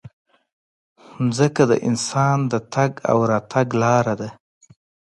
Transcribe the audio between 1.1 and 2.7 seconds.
مځکه د انسان د